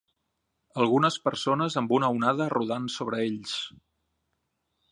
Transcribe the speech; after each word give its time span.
Algunes 0.83 1.17
persones 1.25 1.77
amb 1.81 1.93
una 1.97 2.09
onada 2.15 2.49
rodant 2.55 2.89
sobre 2.95 3.21
ells. 3.27 3.55